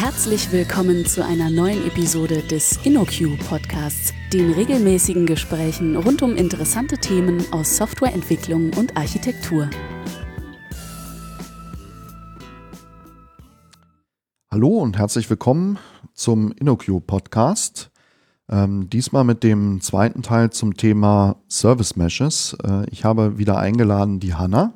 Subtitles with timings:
[0.00, 6.98] Herzlich willkommen zu einer neuen Episode des InnoQ Podcasts, den regelmäßigen Gesprächen rund um interessante
[6.98, 9.68] Themen aus Softwareentwicklung und Architektur.
[14.52, 15.80] Hallo und herzlich willkommen
[16.14, 17.90] zum InnoQ Podcast.
[18.48, 22.56] Ähm, diesmal mit dem zweiten Teil zum Thema Service Meshes.
[22.62, 24.74] Äh, ich habe wieder eingeladen die Hanna.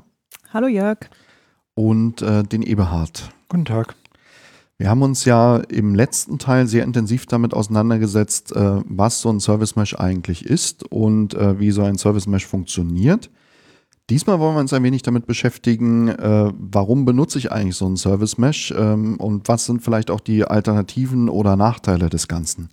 [0.52, 0.98] Hallo Jörg.
[1.74, 3.30] Und äh, den Eberhard.
[3.48, 3.94] Guten Tag.
[4.82, 9.38] Wir haben uns ja im letzten Teil sehr intensiv damit auseinandergesetzt, äh, was so ein
[9.38, 13.30] Service Mesh eigentlich ist und äh, wie so ein Service Mesh funktioniert.
[14.10, 17.96] Diesmal wollen wir uns ein wenig damit beschäftigen, äh, warum benutze ich eigentlich so ein
[17.96, 22.70] Service Mesh ähm, und was sind vielleicht auch die Alternativen oder Nachteile des Ganzen.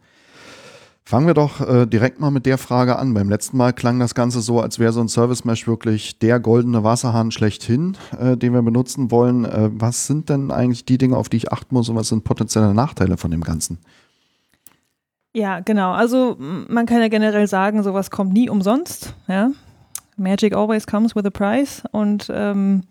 [1.10, 3.16] Fangen wir doch äh, direkt mal mit der Frage an.
[3.16, 6.40] Beim letzten Mal klang das Ganze so, als wäre so ein Service Mesh wirklich der
[6.40, 9.44] goldene Wasserhahn schlechthin, äh, den wir benutzen wollen.
[9.44, 12.26] Äh, was sind denn eigentlich die Dinge, auf die ich achten muss und was sind
[12.26, 13.80] potenzielle Nachteile von dem Ganzen?
[15.34, 15.94] Ja, genau.
[15.94, 19.16] Also man kann ja generell sagen, sowas kommt nie umsonst.
[19.28, 19.50] Ja?
[20.16, 21.82] Magic always comes with a price.
[21.92, 22.84] Und ähm,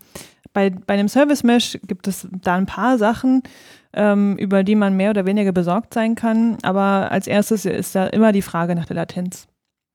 [0.52, 3.44] bei, bei einem Service Mesh gibt es da ein paar Sachen,
[3.98, 6.56] ähm, über die man mehr oder weniger besorgt sein kann.
[6.62, 9.48] Aber als erstes ist da immer die Frage nach der Latenz.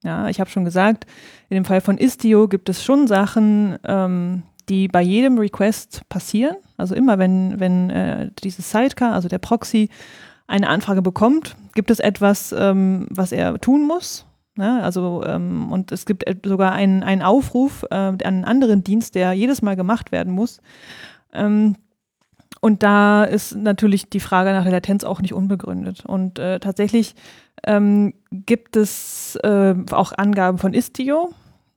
[0.03, 1.07] Ja, ich habe schon gesagt,
[1.49, 6.57] in dem Fall von Istio gibt es schon Sachen, ähm, die bei jedem Request passieren.
[6.75, 9.89] Also immer, wenn, wenn äh, dieses Sidecar, also der Proxy,
[10.45, 14.25] eine Anfrage bekommt, gibt es etwas, ähm, was er tun muss.
[14.55, 14.83] Ne?
[14.83, 19.31] Also, ähm, und es gibt sogar einen, einen Aufruf äh, an einen anderen Dienst, der
[19.31, 20.59] jedes Mal gemacht werden muss.
[21.31, 21.77] Ähm,
[22.63, 26.05] und da ist natürlich die Frage nach der Latenz auch nicht unbegründet.
[26.05, 27.13] Und äh, tatsächlich
[27.65, 31.33] ähm, gibt es äh, auch Angaben von Istio,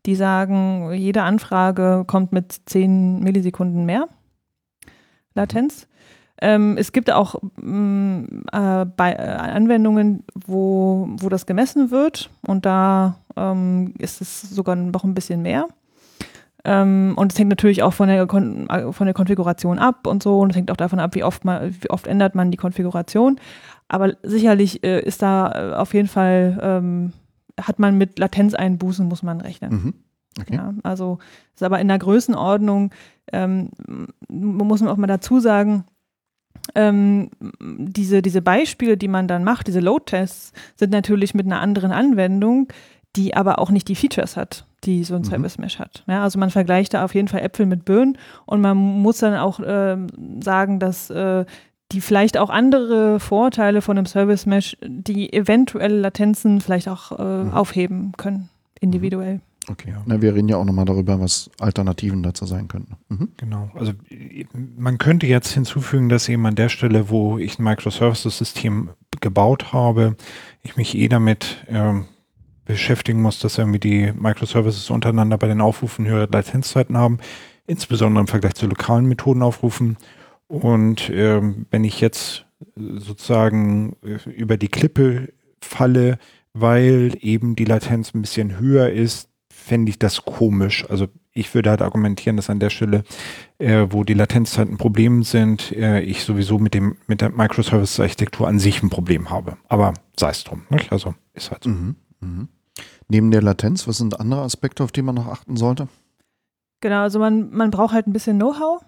[0.07, 4.07] die sagen, jede Anfrage kommt mit 10 Millisekunden mehr
[5.35, 5.89] Latenz.
[6.41, 12.65] Ähm, es gibt auch mm, äh, bei äh, Anwendungen, wo, wo das gemessen wird und
[12.65, 15.67] da ähm, ist es sogar noch ein bisschen mehr.
[16.69, 20.41] Ähm, und es hängt natürlich auch von der, Kon von der Konfiguration ab und so.
[20.41, 23.39] Und es hängt auch davon ab, wie oft, man, wie oft ändert man die Konfiguration.
[23.87, 27.13] Aber sicherlich äh, ist da äh, auf jeden Fall, ähm,
[27.59, 29.71] hat man mit Latenzeinbußen, muss man rechnen.
[29.71, 29.95] Mhm.
[30.41, 30.57] Okay.
[30.57, 31.19] Ja, also
[31.55, 32.91] ist aber in der Größenordnung,
[33.33, 33.71] ähm,
[34.29, 35.85] muss man auch mal dazu sagen,
[36.75, 41.93] ähm, diese, diese Beispiele, die man dann macht, diese Load-Tests, sind natürlich mit einer anderen
[41.93, 42.69] Anwendung,
[43.15, 45.27] die aber auch nicht die Features hat die so ein mhm.
[45.27, 46.05] Service Mesh hat.
[46.07, 49.35] Ja, also man vergleicht da auf jeden Fall Äpfel mit Birnen und man muss dann
[49.37, 49.97] auch äh,
[50.41, 51.45] sagen, dass äh,
[51.93, 57.45] die vielleicht auch andere Vorteile von einem Service Mesh, die eventuelle Latenzen vielleicht auch äh,
[57.45, 57.53] mhm.
[57.53, 58.49] aufheben können,
[58.81, 59.41] individuell.
[59.69, 60.03] Okay, ja.
[60.07, 62.97] Na, wir reden ja auch nochmal darüber, was Alternativen dazu sein könnten.
[63.09, 63.29] Mhm.
[63.37, 63.93] Genau, also
[64.77, 70.17] man könnte jetzt hinzufügen, dass eben an der Stelle, wo ich ein Microservices-System gebaut habe,
[70.63, 72.05] ich mich eh damit ähm,
[72.67, 77.19] beschäftigen muss, dass irgendwie die Microservices untereinander bei den Aufrufen höhere Latenzzeiten haben,
[77.67, 79.97] insbesondere im Vergleich zu lokalen Methoden aufrufen.
[80.49, 82.47] Und ähm, wenn ich jetzt
[82.77, 86.19] sozusagen äh, über die Klippe falle,
[86.53, 90.89] weil eben die Latenz ein bisschen höher ist, fände ich das komisch.
[90.89, 93.05] Also ich würde halt argumentieren, dass an der Stelle,
[93.59, 98.49] äh, wo die Latenzzeiten ein Problem sind, äh, ich sowieso mit dem mit der Microservice-Architektur
[98.49, 99.57] an sich ein Problem habe.
[99.69, 100.63] Aber sei es drum.
[100.71, 100.93] Nicht?
[100.93, 101.71] Also ist halt so.
[101.71, 102.49] Mhm, mh.
[103.09, 105.89] Neben der Latenz, was sind andere Aspekte, auf die man noch achten sollte?
[106.81, 108.83] Genau, also man, man braucht halt ein bisschen Know-how.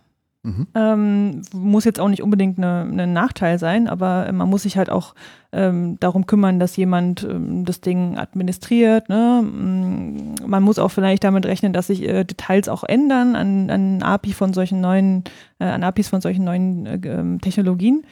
[0.44, 0.66] Mhm.
[0.74, 4.88] Ähm, muss jetzt auch nicht unbedingt ein ne Nachteil sein, aber man muss sich halt
[4.88, 5.14] auch
[5.52, 9.08] ähm, darum kümmern, dass jemand ähm, das Ding administriert.
[9.08, 9.42] Ne?
[9.42, 14.02] Mm, man muss auch vielleicht damit rechnen, dass sich äh, Details auch ändern an, an
[14.02, 15.24] API von solchen neuen,
[15.58, 18.04] äh, an APIs von solchen neuen äh, ähm, Technologien.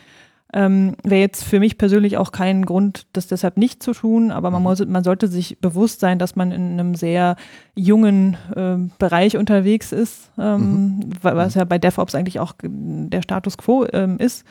[0.53, 4.51] Ähm, Wäre jetzt für mich persönlich auch kein Grund, das deshalb nicht zu tun, aber
[4.51, 4.69] man, mhm.
[4.69, 7.37] muss, man sollte sich bewusst sein, dass man in einem sehr
[7.75, 11.11] jungen äh, Bereich unterwegs ist, ähm, mhm.
[11.21, 14.45] was ja bei DevOps eigentlich auch der Status quo ähm, ist.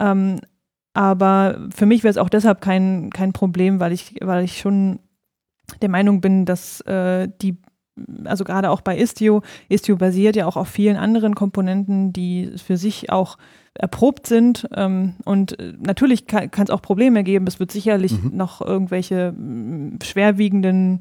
[0.00, 0.40] Ähm,
[0.92, 4.98] aber für mich wäre es auch deshalb kein, kein Problem, weil ich, weil ich schon
[5.80, 7.58] der Meinung bin, dass äh, die
[8.24, 12.76] also gerade auch bei Istio, Istio basiert ja auch auf vielen anderen Komponenten, die für
[12.76, 13.38] sich auch
[13.78, 14.68] erprobt sind.
[14.74, 17.46] Ähm, und äh, natürlich kann es auch Probleme geben.
[17.46, 18.36] Es wird sicherlich mhm.
[18.36, 21.00] noch irgendwelche mm, schwerwiegenden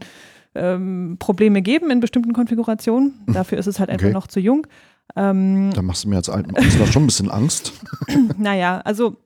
[0.55, 3.13] ähm, Probleme geben in bestimmten Konfigurationen.
[3.25, 3.33] Mhm.
[3.33, 4.67] Dafür ist es halt einfach noch zu jung.
[5.15, 7.73] Ähm, da machst du mir als alten Künstler schon ein bisschen Angst.
[8.37, 9.17] naja, also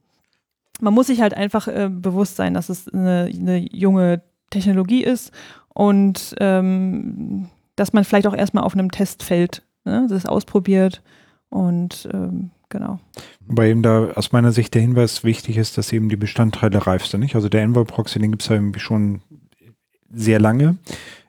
[0.80, 5.32] man muss sich halt einfach äh, bewusst sein, dass es eine, eine junge Technologie ist
[5.74, 11.02] und ähm, dass man vielleicht auch erstmal auf einem Testfeld ne, das ausprobiert
[11.50, 13.00] und ähm, genau.
[13.46, 17.06] Wobei eben da aus meiner Sicht der Hinweis wichtig ist, dass eben die Bestandteile reif
[17.06, 17.20] sind.
[17.20, 17.36] Nicht?
[17.36, 19.22] Also der Envoy Proxy, den gibt es ja irgendwie schon
[20.12, 20.78] sehr lange.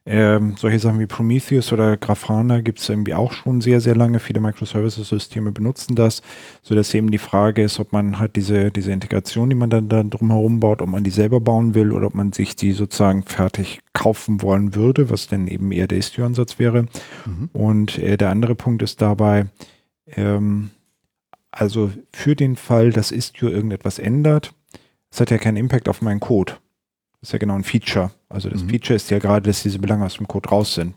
[0.04, 4.18] Ähm, solche Sachen wie Prometheus oder Grafana gibt es irgendwie auch schon sehr, sehr lange.
[4.18, 6.22] Viele Microservices-Systeme benutzen das,
[6.62, 10.10] sodass eben die Frage ist, ob man halt diese, diese Integration, die man dann, dann
[10.10, 13.80] drumherum baut, ob man die selber bauen will oder ob man sich die sozusagen fertig
[13.92, 16.86] kaufen wollen würde, was dann eben eher der Istio-Ansatz wäre.
[17.24, 17.50] Mhm.
[17.52, 19.46] Und äh, der andere Punkt ist dabei,
[20.16, 20.70] ähm,
[21.52, 24.54] also für den Fall, dass Istio irgendetwas ändert,
[25.10, 26.54] es hat ja keinen Impact auf meinen Code.
[27.20, 28.10] Das ist ja genau ein Feature.
[28.28, 28.70] Also das mhm.
[28.70, 30.94] Feature ist ja gerade, dass diese Belange aus dem Code raus sind.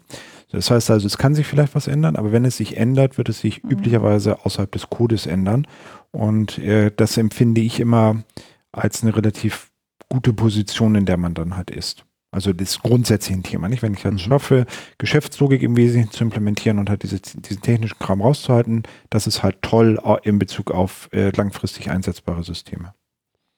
[0.51, 3.27] Das heißt also, es kann sich vielleicht was ändern, aber wenn es sich ändert, wird
[3.29, 3.71] es sich mhm.
[3.71, 5.67] üblicherweise außerhalb des Codes ändern.
[6.11, 8.23] Und äh, das empfinde ich immer
[8.71, 9.71] als eine relativ
[10.09, 12.04] gute Position, in der man dann halt ist.
[12.35, 13.81] Also das grundsätzliche Thema, nicht?
[13.81, 14.19] Wenn ich halt mhm.
[14.19, 14.65] schaffe,
[14.97, 19.61] Geschäftslogik im Wesentlichen zu implementieren und halt diese, diesen technischen Kram rauszuhalten, das ist halt
[19.61, 22.93] toll in Bezug auf äh, langfristig einsetzbare Systeme.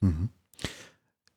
[0.01, 0.29] Mhm.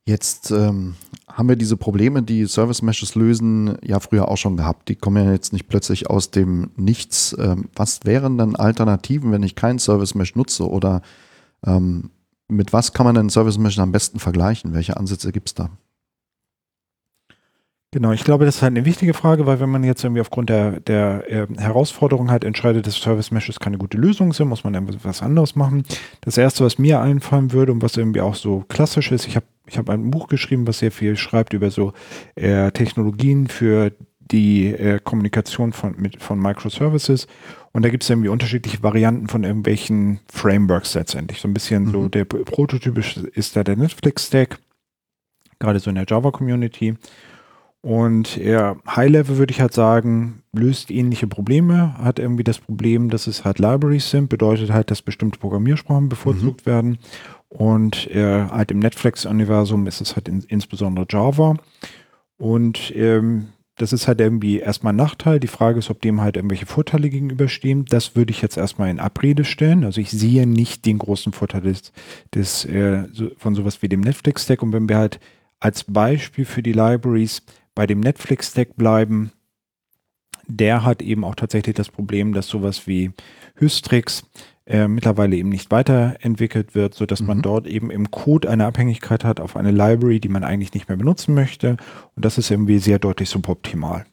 [0.05, 0.95] Jetzt ähm,
[1.27, 4.89] haben wir diese Probleme, die Service Meshes lösen, ja früher auch schon gehabt.
[4.89, 7.35] Die kommen ja jetzt nicht plötzlich aus dem Nichts.
[7.39, 10.69] Ähm, was wären dann Alternativen, wenn ich kein Service Mesh nutze?
[10.69, 11.01] Oder
[11.65, 12.11] ähm,
[12.47, 14.73] mit was kann man denn Service Mesh am besten vergleichen?
[14.73, 15.71] Welche Ansätze gibt es da?
[17.93, 20.49] Genau, ich glaube, das ist halt eine wichtige Frage, weil wenn man jetzt irgendwie aufgrund
[20.49, 24.71] der, der äh, Herausforderung halt entscheidet, dass Service Meshes keine gute Lösung sind, muss man
[24.71, 25.83] dann was anderes machen.
[26.21, 29.45] Das erste, was mir einfallen würde und was irgendwie auch so klassisch ist, ich habe
[29.67, 31.93] ich habe ein Buch geschrieben, was sehr viel schreibt über so
[32.35, 37.27] äh, Technologien für die äh, Kommunikation von, mit, von Microservices.
[37.71, 41.39] Und da gibt es irgendwie unterschiedliche Varianten von irgendwelchen Frameworks letztendlich.
[41.39, 41.91] So ein bisschen mhm.
[41.91, 44.59] so der prototypisch ist da der Netflix-Stack,
[45.59, 46.95] gerade so in der Java-Community.
[47.81, 53.25] Und ja, High-Level würde ich halt sagen, löst ähnliche Probleme, hat irgendwie das Problem, dass
[53.25, 56.69] es halt Libraries sind, bedeutet halt, dass bestimmte Programmiersprachen bevorzugt mhm.
[56.69, 56.97] werden
[57.51, 61.57] und äh, halt im Netflix-Universum ist es halt in, insbesondere Java.
[62.37, 65.39] Und ähm, das ist halt irgendwie erstmal ein Nachteil.
[65.39, 67.83] Die Frage ist, ob dem halt irgendwelche Vorteile gegenüberstehen.
[67.85, 69.83] Das würde ich jetzt erstmal in Abrede stellen.
[69.83, 71.91] Also ich sehe nicht den großen Vorteil des,
[72.33, 73.03] des äh,
[73.35, 74.63] von sowas wie dem Netflix-Stack.
[74.63, 75.19] Und wenn wir halt
[75.59, 77.43] als Beispiel für die Libraries
[77.75, 79.31] bei dem Netflix-Stack bleiben,
[80.47, 83.11] der hat eben auch tatsächlich das Problem, dass sowas wie
[83.55, 84.23] Hystrix
[84.65, 87.27] äh, mittlerweile eben nicht weiterentwickelt wird, sodass mhm.
[87.27, 90.89] man dort eben im Code eine Abhängigkeit hat auf eine Library, die man eigentlich nicht
[90.89, 91.77] mehr benutzen möchte.
[92.15, 94.05] Und das ist irgendwie sehr deutlich suboptimal.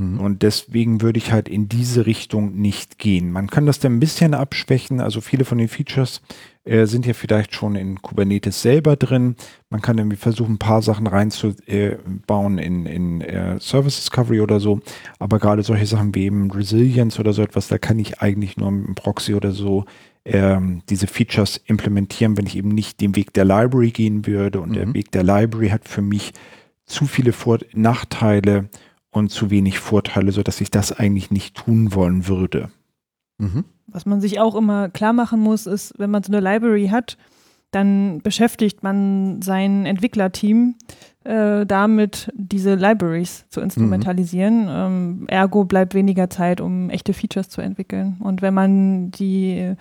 [0.00, 0.20] Mhm.
[0.20, 3.30] Und deswegen würde ich halt in diese Richtung nicht gehen.
[3.32, 5.00] Man kann das dann ein bisschen abschwächen.
[5.00, 6.22] Also viele von den Features
[6.64, 9.36] äh, sind ja vielleicht schon in Kubernetes selber drin.
[9.68, 14.58] Man kann irgendwie versuchen, ein paar Sachen reinzubauen äh, in, in äh, Service Discovery oder
[14.58, 14.80] so.
[15.18, 18.70] Aber gerade solche Sachen wie eben Resilience oder so etwas, da kann ich eigentlich nur
[18.70, 19.84] mit einem Proxy oder so
[20.24, 24.60] ähm, diese Features implementieren, wenn ich eben nicht den Weg der Library gehen würde.
[24.60, 24.74] Und mhm.
[24.74, 26.32] der Weg der Library hat für mich
[26.86, 28.68] zu viele Vor Nachteile
[29.10, 32.70] und zu wenig Vorteile, sodass ich das eigentlich nicht tun wollen würde.
[33.38, 33.64] Mhm.
[33.86, 37.16] Was man sich auch immer klar machen muss, ist, wenn man so eine Library hat,
[37.72, 40.74] dann beschäftigt man sein Entwicklerteam
[41.24, 44.62] äh, damit, diese Libraries zu instrumentalisieren.
[44.62, 44.68] Mhm.
[44.70, 48.16] Ähm, ergo bleibt weniger Zeit, um echte Features zu entwickeln.
[48.20, 49.74] Und wenn man die,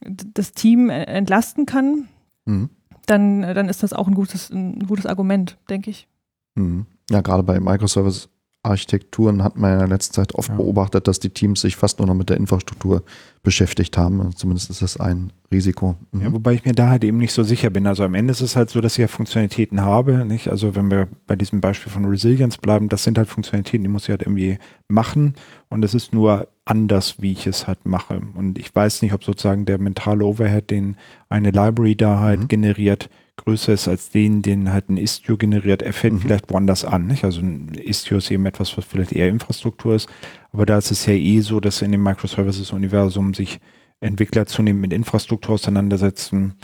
[0.00, 2.08] das Team entlasten kann,
[2.44, 2.70] mhm.
[3.06, 6.08] dann, dann ist das auch ein gutes, ein gutes Argument, denke ich.
[6.54, 6.86] Mhm.
[7.10, 8.28] Ja, gerade bei Microservice
[8.62, 10.56] Architekturen hat man in der letzten Zeit oft ja.
[10.56, 13.02] beobachtet, dass die Teams sich fast nur noch mit der Infrastruktur
[13.42, 14.34] beschäftigt haben.
[14.34, 15.94] Zumindest ist das ein Risiko.
[16.12, 16.20] Mhm.
[16.20, 17.86] Ja, wobei ich mir da halt eben nicht so sicher bin.
[17.86, 20.24] Also am Ende ist es halt so, dass ich ja Funktionalitäten habe.
[20.24, 20.48] Nicht?
[20.48, 24.04] Also wenn wir bei diesem Beispiel von Resilience bleiben, das sind halt Funktionalitäten, die muss
[24.04, 25.34] ich halt irgendwie machen.
[25.68, 28.20] Und es ist nur anders, wie ich es halt mache.
[28.34, 30.96] Und ich weiß nicht, ob sozusagen der mentale Overhead, den
[31.28, 32.48] eine Library da halt mhm.
[32.48, 36.20] generiert, größer ist als den, den halt ein Istio generiert, er fällt mhm.
[36.20, 37.06] vielleicht woanders an.
[37.06, 37.24] Nicht?
[37.24, 40.08] Also ein Istio ist eben etwas, was vielleicht eher Infrastruktur ist,
[40.52, 43.60] aber da ist es ja eh so, dass in dem Microservices-Universum sich
[44.00, 46.54] Entwickler zunehmend mit Infrastruktur auseinandersetzen.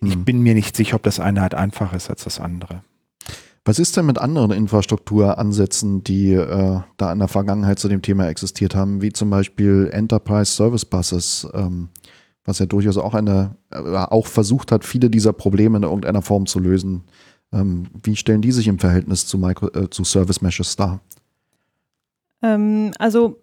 [0.00, 0.08] Mhm.
[0.08, 2.82] Ich bin mir nicht sicher, ob das eine halt einfacher ist als das andere.
[3.66, 8.28] Was ist denn mit anderen Infrastrukturansätzen, die äh, da in der Vergangenheit zu dem Thema
[8.28, 11.48] existiert haben, wie zum Beispiel Enterprise Service Buses?
[11.54, 11.88] Ähm,
[12.44, 16.46] was ja durchaus auch eine, äh, auch versucht hat, viele dieser Probleme in irgendeiner Form
[16.46, 17.04] zu lösen.
[17.52, 21.00] Ähm, wie stellen die sich im Verhältnis zu, Micro, äh, zu Service Meshes dar?
[22.42, 23.40] Ähm, also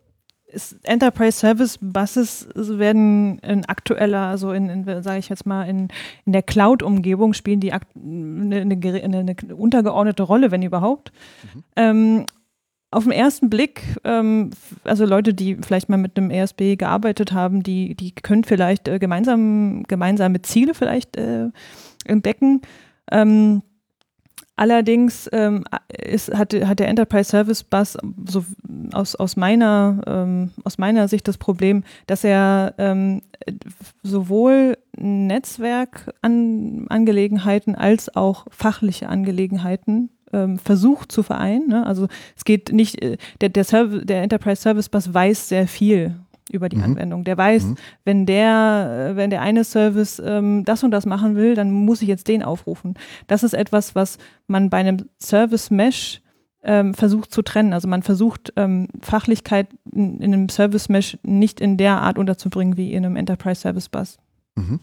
[0.84, 5.88] Enterprise Service Buses werden in aktueller, also in, in sage ich jetzt mal, in,
[6.26, 11.12] in der Cloud-Umgebung spielen die eine, eine, eine, untergeordnete Rolle, wenn überhaupt.
[11.44, 11.64] Mhm.
[11.76, 12.26] Ähm,
[12.92, 14.50] auf den ersten Blick, ähm,
[14.84, 19.00] also Leute, die vielleicht mal mit einem ESB gearbeitet haben, die, die können vielleicht äh,
[19.00, 21.48] gemeinsam, gemeinsame Ziele vielleicht äh,
[22.06, 22.62] entdecken.
[23.10, 23.64] Ähm,
[24.58, 28.44] allerdings ähm, ist, hat, hat der Enterprise Service Bus so
[28.92, 33.22] aus, aus, meiner, ähm, aus meiner Sicht das Problem, dass er ähm,
[34.04, 41.68] sowohl Netzwerkangelegenheiten als auch fachliche Angelegenheiten ähm, versucht zu vereinen.
[41.68, 41.86] Ne?
[41.86, 46.16] Also es geht nicht, äh, der, der, Serv der Enterprise Service Bus weiß sehr viel
[46.52, 46.84] über die mhm.
[46.84, 47.24] Anwendung.
[47.24, 47.76] Der weiß, mhm.
[48.04, 52.02] wenn der, äh, wenn der eine Service ähm, das und das machen will, dann muss
[52.02, 52.96] ich jetzt den aufrufen.
[53.28, 56.22] Das ist etwas, was man bei einem Service Mesh
[56.64, 57.74] ähm, versucht zu trennen.
[57.74, 62.78] Also man versucht ähm, Fachlichkeit in, in, einem Service Mesh nicht in der Art unterzubringen
[62.78, 64.18] wie in einem Enterprise Service Bus.
[64.56, 64.80] Mhm.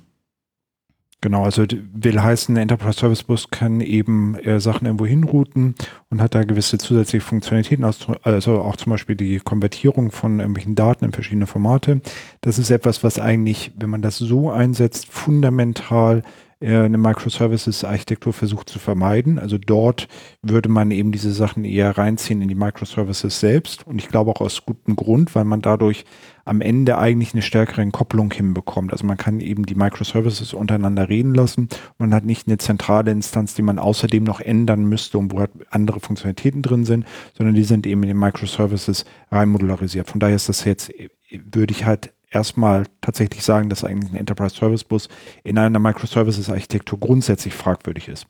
[1.21, 5.75] Genau, also will heißen, der Enterprise Service Bus kann eben äh, Sachen irgendwo hinrouten
[6.11, 11.07] und hat da gewisse zusätzliche Funktionalitäten, also auch zum Beispiel die Konvertierung von irgendwelchen Daten
[11.07, 12.03] in verschiedene Formate.
[12.41, 16.23] Das ist etwas, was eigentlich, wenn man das so einsetzt, fundamental
[16.61, 19.39] eine Microservices-Architektur versucht zu vermeiden.
[19.39, 20.09] Also dort
[20.43, 23.87] würde man eben diese Sachen eher reinziehen in die Microservices selbst.
[23.87, 26.05] Und ich glaube auch aus gutem Grund, weil man dadurch
[26.45, 28.93] am Ende eigentlich eine stärkere Entkopplung hinbekommt.
[28.93, 31.69] Also man kann eben die Microservices untereinander reden lassen.
[31.99, 35.53] Man hat nicht eine zentrale Instanz, die man außerdem noch ändern müsste und wo halt
[35.71, 40.09] andere Funktionalitäten drin sind, sondern die sind eben in den Microservices rein modularisiert.
[40.09, 40.91] Von daher ist das jetzt,
[41.31, 45.09] würde ich halt erstmal tatsächlich sagen, dass eigentlich ein Enterprise Service Bus
[45.45, 48.27] in einer Microservices Architektur grundsätzlich fragwürdig ist.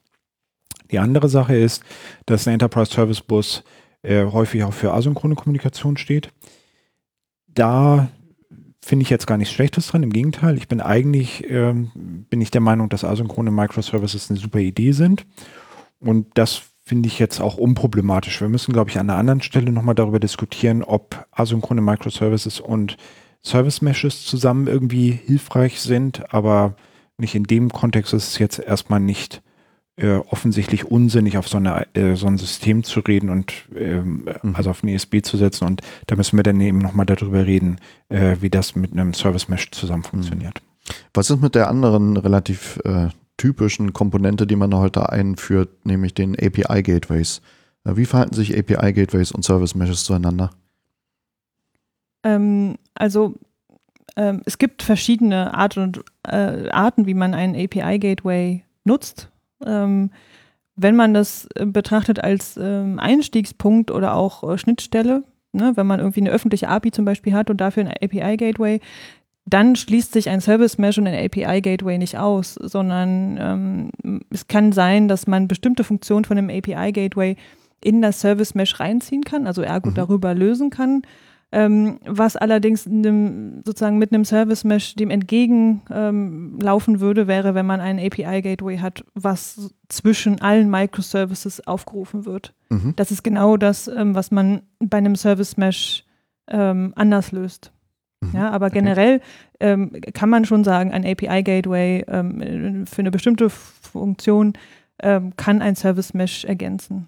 [0.90, 1.82] Die andere Sache ist,
[2.26, 3.64] dass ein Enterprise Service Bus
[4.02, 6.30] äh, häufig auch für asynchrone Kommunikation steht.
[7.46, 8.08] Da
[8.80, 10.02] finde ich jetzt gar nichts Schlechtes dran.
[10.02, 11.90] Im Gegenteil, ich bin eigentlich ähm,
[12.30, 15.26] bin ich der Meinung, dass asynchrone Microservices eine super Idee sind.
[16.00, 18.40] Und das finde ich jetzt auch unproblematisch.
[18.40, 22.96] Wir müssen, glaube ich, an einer anderen Stelle nochmal darüber diskutieren, ob asynchrone Microservices und
[23.44, 26.74] Service Meshes zusammen irgendwie hilfreich sind, aber
[27.18, 29.42] nicht in dem Kontext ist es jetzt erstmal nicht
[29.98, 34.54] äh, offensichtlich unsinnig, auf so, eine, äh, so ein System zu reden und ähm, mhm.
[34.54, 35.66] also auf ein ESB zu setzen.
[35.66, 37.78] Und da müssen wir dann eben nochmal darüber reden,
[38.08, 40.10] äh, wie das mit einem Service Mesh zusammen mhm.
[40.10, 40.62] funktioniert.
[41.12, 46.34] Was ist mit der anderen relativ äh, typischen Komponente, die man heute einführt, nämlich den
[46.34, 47.42] API Gateways?
[47.84, 50.50] Äh, wie verhalten sich API Gateways und Service Meshes zueinander?
[52.22, 53.34] Ähm, also
[54.16, 59.30] ähm, es gibt verschiedene Art und, äh, Arten, wie man einen API-Gateway nutzt.
[59.64, 60.10] Ähm,
[60.76, 66.00] wenn man das äh, betrachtet als ähm, Einstiegspunkt oder auch äh, Schnittstelle, ne, wenn man
[66.00, 68.80] irgendwie eine öffentliche API zum Beispiel hat und dafür ein API-Gateway,
[69.44, 73.38] dann schließt sich ein Service Mesh und ein API Gateway nicht aus, sondern
[74.02, 77.36] ähm, es kann sein, dass man bestimmte Funktionen von einem API Gateway
[77.82, 79.94] in das Service Mesh reinziehen kann, also ergo mhm.
[79.94, 81.02] darüber lösen kann.
[81.50, 87.64] Ähm, was allerdings dem, sozusagen mit einem Service Mesh dem entgegenlaufen ähm, würde, wäre, wenn
[87.64, 92.52] man einen API Gateway hat, was zwischen allen Microservices aufgerufen wird.
[92.68, 92.92] Mhm.
[92.96, 96.04] Das ist genau das, ähm, was man bei einem Service Mesh
[96.48, 97.72] ähm, anders löst.
[98.20, 98.32] Mhm.
[98.34, 99.22] Ja, aber generell
[99.58, 104.52] ähm, kann man schon sagen, ein API Gateway ähm, für eine bestimmte Funktion
[105.00, 107.06] kann ein Service Mesh ergänzen.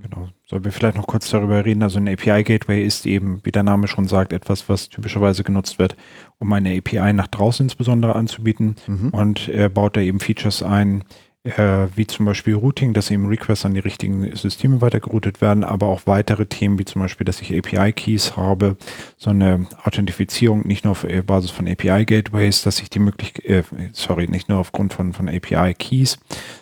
[0.00, 0.28] Genau.
[0.46, 1.82] Sollen wir vielleicht noch kurz darüber reden?
[1.82, 5.96] Also ein API-Gateway ist eben, wie der Name schon sagt, etwas, was typischerweise genutzt wird,
[6.38, 8.76] um eine API nach draußen insbesondere anzubieten.
[8.86, 9.08] Mhm.
[9.10, 11.04] Und er baut da eben Features ein,
[11.44, 15.86] äh, wie zum Beispiel Routing, dass eben Requests an die richtigen Systeme weitergeroutet werden, aber
[15.86, 18.76] auch weitere Themen, wie zum Beispiel, dass ich API-Keys habe,
[19.16, 24.26] so eine Authentifizierung nicht nur auf Basis von API-Gateways, dass ich die Möglichkeit, äh, sorry,
[24.26, 26.18] nicht nur aufgrund von, von API-Keys,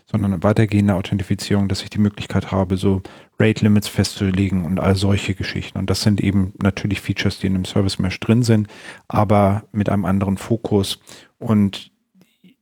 [0.07, 3.03] sondern eine weitergehende Authentifizierung, dass ich die Möglichkeit habe, so
[3.43, 5.79] Rate Limits festzulegen und all solche Geschichten.
[5.79, 8.69] Und das sind eben natürlich Features, die in einem Service Mesh drin sind,
[9.09, 11.01] aber mit einem anderen Fokus.
[11.39, 11.91] Und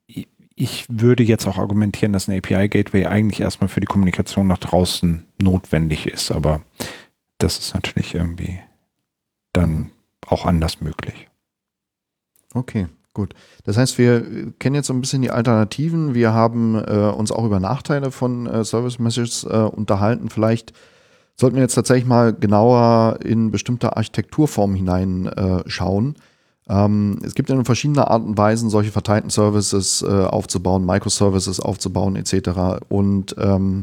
[0.07, 5.27] ich würde jetzt auch argumentieren, dass ein API-Gateway eigentlich erstmal für die Kommunikation nach draußen
[5.41, 6.63] notwendig ist, aber
[7.39, 8.61] das ist natürlich irgendwie
[9.53, 9.91] dann
[10.27, 11.29] auch anders möglich.
[12.53, 12.89] Okay,
[13.21, 13.35] gut.
[13.65, 16.15] Das heißt, wir kennen jetzt so ein bisschen die Alternativen.
[16.15, 20.31] Wir haben äh, uns auch über Nachteile von äh, Service Messages äh, unterhalten.
[20.31, 20.73] Vielleicht
[21.37, 26.17] sollten wir jetzt tatsächlich mal genauer in bestimmte Architekturformen hineinschauen.
[26.69, 31.61] Äh, ähm, es gibt ja verschiedene Arten und Weisen, solche verteilten Services äh, aufzubauen, Microservices
[31.61, 32.85] aufzubauen etc.
[32.89, 33.83] Und ähm,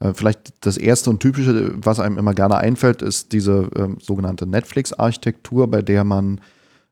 [0.00, 4.46] äh, vielleicht das erste und typische, was einem immer gerne einfällt, ist diese ähm, sogenannte
[4.46, 6.40] Netflix-Architektur, bei der man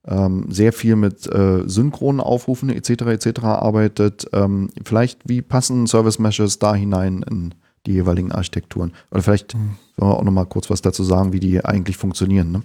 [0.07, 2.91] ähm, sehr viel mit äh, synchronen Aufrufen etc.
[2.91, 3.45] etc.
[3.45, 4.29] arbeitet.
[4.33, 7.55] Ähm, vielleicht, wie passen Service Meshes da hinein in
[7.87, 8.93] die jeweiligen Architekturen.
[9.11, 9.77] Oder vielleicht mhm.
[9.97, 12.53] sollen wir auch noch mal kurz was dazu sagen, wie die eigentlich funktionieren.
[12.53, 12.63] Ne?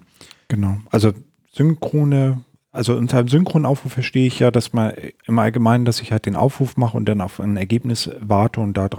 [0.48, 0.78] Genau.
[0.90, 1.14] Also
[1.54, 4.94] synchrone, also unter einem synchronen Aufruf verstehe ich ja, dass man
[5.26, 8.76] im Allgemeinen, dass ich halt den Aufruf mache und dann auf ein Ergebnis warte und
[8.78, 8.90] da,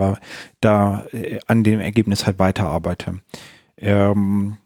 [0.61, 3.21] da äh, an dem Ergebnis halt weiterarbeite.
[3.77, 4.59] Ähm,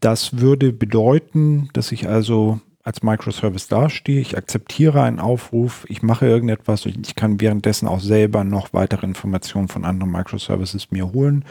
[0.00, 6.26] das würde bedeuten, dass ich also als Microservice dastehe, ich akzeptiere einen Aufruf, ich mache
[6.26, 11.46] irgendetwas und ich kann währenddessen auch selber noch weitere Informationen von anderen Microservices mir holen,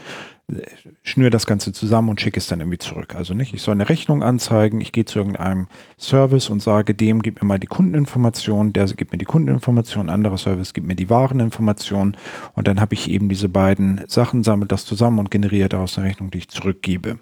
[1.02, 3.16] schnüre das Ganze zusammen und schicke es dann irgendwie zurück.
[3.16, 5.66] Also nicht, ich soll eine Rechnung anzeigen, ich gehe zu irgendeinem
[5.98, 10.38] Service und sage dem, gib mir mal die Kundeninformation, der gibt mir die Kundeninformation, anderer
[10.38, 12.16] Service gibt mir die Wareninformation
[12.52, 16.06] und dann habe ich eben diese beiden Sachen, sammle das zusammen und generiere daraus eine
[16.06, 17.18] Rechnung, die ich zurückgebe.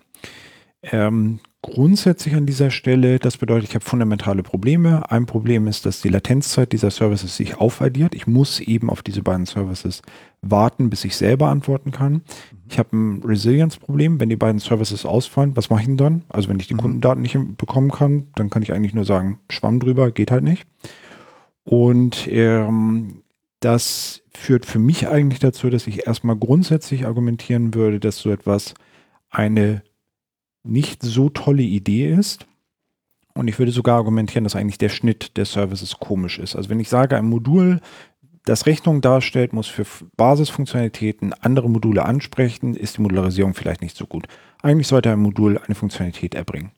[0.83, 5.11] Ähm, grundsätzlich an dieser Stelle, das bedeutet, ich habe fundamentale Probleme.
[5.11, 8.15] Ein Problem ist, dass die Latenzzeit dieser Services sich aufaddiert.
[8.15, 10.03] Ich muss eben auf diese beiden Services
[10.43, 12.23] warten, bis ich selber antworten kann.
[12.69, 16.25] Ich habe ein Resilience-Problem, wenn die beiden Services ausfallen, was mache ich denn dann?
[16.29, 16.81] Also wenn ich die mhm.
[16.81, 20.67] Kundendaten nicht bekommen kann, dann kann ich eigentlich nur sagen, Schwamm drüber, geht halt nicht.
[21.65, 23.23] Und ähm,
[23.61, 28.75] das führt für mich eigentlich dazu, dass ich erstmal grundsätzlich argumentieren würde, dass so etwas
[29.31, 29.83] eine
[30.65, 32.47] nicht so tolle Idee ist.
[33.35, 36.55] Und ich würde sogar argumentieren, dass eigentlich der Schnitt der Services komisch ist.
[36.55, 37.81] Also wenn ich sage, ein Modul,
[38.45, 44.07] das Rechnung darstellt, muss für Basisfunktionalitäten andere Module ansprechen, ist die Modularisierung vielleicht nicht so
[44.07, 44.27] gut.
[44.63, 46.73] Eigentlich sollte ein Modul eine Funktionalität erbringen.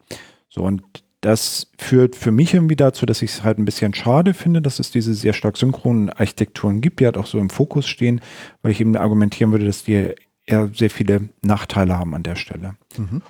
[0.48, 0.82] So, und
[1.24, 4.78] das führt für mich irgendwie dazu, dass ich es halt ein bisschen schade finde, dass
[4.78, 8.20] es diese sehr stark synchronen Architekturen gibt, die halt auch so im Fokus stehen,
[8.60, 10.14] weil ich eben argumentieren würde, dass die
[10.44, 12.76] eher sehr viele Nachteile haben an der Stelle.
[12.98, 13.22] Mhm.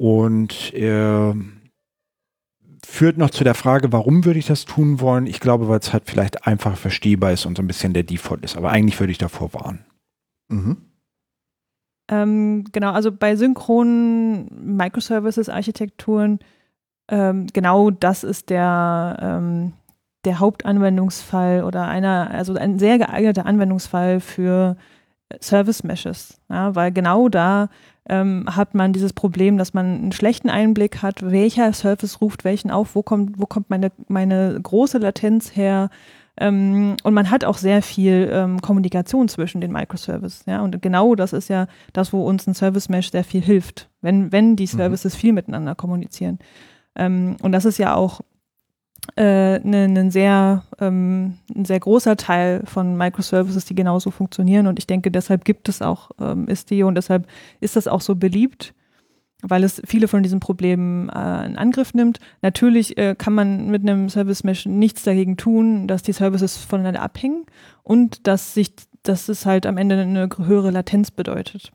[0.00, 1.36] Und er
[2.82, 5.26] führt noch zu der Frage, warum würde ich das tun wollen?
[5.26, 8.42] Ich glaube, weil es halt vielleicht einfach verstehbar ist und so ein bisschen der Default
[8.42, 8.56] ist.
[8.56, 9.84] Aber eigentlich würde ich davor warnen.
[10.48, 10.78] Mhm.
[12.10, 16.38] Ähm, genau, also bei synchronen Microservices-Architekturen,
[17.10, 19.74] ähm, genau das ist der, ähm,
[20.24, 24.78] der Hauptanwendungsfall oder einer, also ein sehr geeigneter Anwendungsfall für
[25.40, 27.68] Service Meshes, ja, weil genau da
[28.08, 32.70] ähm, hat man dieses Problem, dass man einen schlechten Einblick hat, welcher Service ruft welchen
[32.70, 35.90] auf, wo kommt, wo kommt meine, meine große Latenz her.
[36.36, 40.44] Ähm, und man hat auch sehr viel ähm, Kommunikation zwischen den Microservices.
[40.46, 40.62] Ja?
[40.62, 44.32] Und genau das ist ja das, wo uns ein Service Mesh sehr viel hilft, wenn,
[44.32, 44.78] wenn die mhm.
[44.78, 45.18] Services mhm.
[45.18, 46.38] viel miteinander kommunizieren.
[46.96, 48.22] Ähm, und das ist ja auch
[49.16, 54.66] ne, ne sehr, ähm, ein sehr großer Teil von Microservices, die genauso funktionieren.
[54.66, 57.26] Und ich denke, deshalb gibt es auch ähm, Istio und deshalb
[57.60, 58.74] ist das auch so beliebt,
[59.42, 62.18] weil es viele von diesen Problemen äh, in Angriff nimmt.
[62.42, 67.02] Natürlich äh, kann man mit einem Service Mesh nichts dagegen tun, dass die Services voneinander
[67.02, 67.46] abhängen
[67.82, 71.72] und dass sich, dass es halt am Ende eine höhere Latenz bedeutet.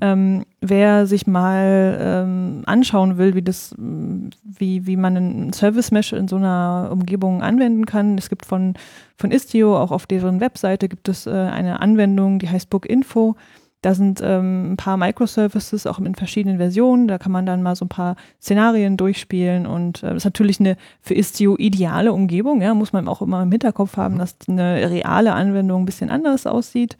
[0.00, 6.12] Ähm, wer sich mal ähm, anschauen will, wie das, wie, wie man einen Service Mesh
[6.12, 8.74] in so einer Umgebung anwenden kann, es gibt von,
[9.16, 13.36] von Istio, auch auf deren Webseite gibt es äh, eine Anwendung, die heißt Book Info.
[13.82, 17.06] Da sind ähm, ein paar Microservices, auch in verschiedenen Versionen.
[17.06, 20.58] Da kann man dann mal so ein paar Szenarien durchspielen und äh, das ist natürlich
[20.58, 22.60] eine für Istio ideale Umgebung.
[22.60, 24.18] Ja, muss man auch immer im Hinterkopf haben, mhm.
[24.18, 26.96] dass eine reale Anwendung ein bisschen anders aussieht.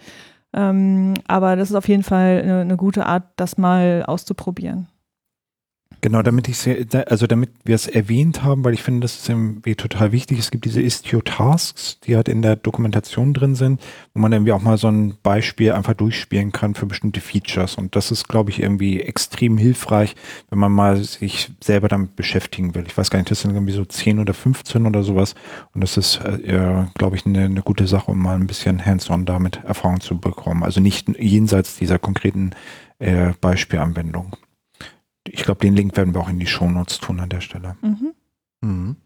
[0.56, 4.88] Ähm, aber das ist auf jeden Fall eine, eine gute Art, das mal auszuprobieren.
[6.06, 6.68] Genau, damit ich
[7.08, 10.38] also damit wir es erwähnt haben, weil ich finde, das ist irgendwie total wichtig.
[10.38, 13.80] Es gibt diese Istio-Tasks, die halt in der Dokumentation drin sind,
[14.14, 17.74] wo man irgendwie auch mal so ein Beispiel einfach durchspielen kann für bestimmte Features.
[17.74, 20.14] Und das ist, glaube ich, irgendwie extrem hilfreich,
[20.50, 22.84] wenn man mal sich selber damit beschäftigen will.
[22.86, 25.34] Ich weiß gar nicht, das sind irgendwie so 10 oder 15 oder sowas.
[25.74, 29.24] Und das ist, äh, glaube ich, eine, eine gute Sache, um mal ein bisschen hands-on
[29.24, 30.62] damit Erfahrung zu bekommen.
[30.62, 32.52] Also nicht jenseits dieser konkreten
[33.00, 34.36] äh, Beispielanwendung
[35.28, 37.76] ich glaube, den Link werden wir auch in die Shownotes tun an der Stelle.
[37.82, 38.12] Mhm.
[38.60, 38.96] Mhm.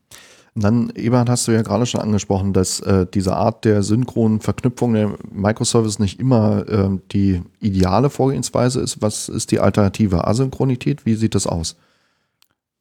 [0.54, 4.40] Und dann, Eberhard, hast du ja gerade schon angesprochen, dass äh, diese Art der synchronen
[4.40, 9.00] Verknüpfung der Microservice nicht immer äh, die ideale Vorgehensweise ist.
[9.00, 10.26] Was ist die Alternative?
[10.26, 11.06] Asynchronität?
[11.06, 11.76] Wie sieht das aus?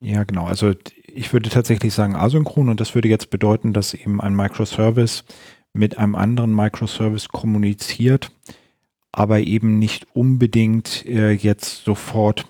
[0.02, 0.46] Ja, genau.
[0.46, 0.74] Also
[1.06, 5.24] ich würde tatsächlich sagen asynchron und das würde jetzt bedeuten, dass eben ein Microservice
[5.74, 8.32] mit einem anderen Microservice kommuniziert,
[9.12, 12.48] aber eben nicht unbedingt äh, jetzt sofort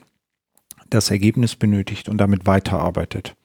[0.89, 3.35] das Ergebnis benötigt und damit weiterarbeitet.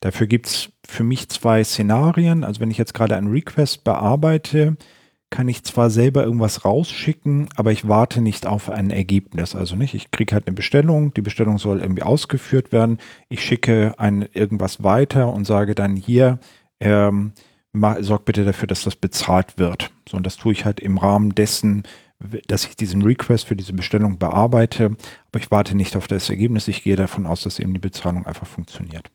[0.00, 2.44] Dafür gibt es für mich zwei Szenarien.
[2.44, 4.76] Also wenn ich jetzt gerade einen Request bearbeite,
[5.30, 9.56] kann ich zwar selber irgendwas rausschicken, aber ich warte nicht auf ein Ergebnis.
[9.56, 12.98] Also nicht, ich kriege halt eine Bestellung, die Bestellung soll irgendwie ausgeführt werden.
[13.28, 16.38] Ich schicke ein irgendwas weiter und sage dann hier,
[16.78, 17.32] ähm,
[18.00, 19.90] sorg bitte dafür, dass das bezahlt wird.
[20.08, 21.82] So, und das tue ich halt im Rahmen dessen,
[22.46, 24.96] dass ich diesen Request für diese Bestellung bearbeite,
[25.30, 26.68] aber ich warte nicht auf das Ergebnis.
[26.68, 29.10] Ich gehe davon aus, dass eben die Bezahlung einfach funktioniert.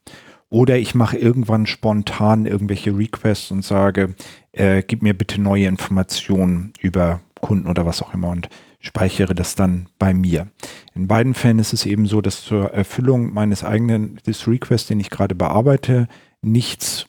[0.50, 4.16] Oder ich mache irgendwann spontan irgendwelche Requests und sage,
[4.52, 9.56] äh, gib mir bitte neue Informationen über Kunden oder was auch immer und speichere das
[9.56, 10.48] dann bei mir.
[10.96, 15.00] In beiden Fällen ist es eben so, dass zur Erfüllung meines eigenen, des Requests, den
[15.00, 16.08] ich gerade bearbeite,
[16.42, 17.09] nichts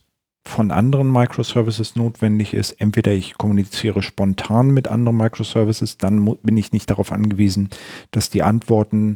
[0.50, 2.72] von anderen Microservices notwendig ist.
[2.72, 7.70] Entweder ich kommuniziere spontan mit anderen Microservices, dann bin ich nicht darauf angewiesen,
[8.10, 9.14] dass die Antworten,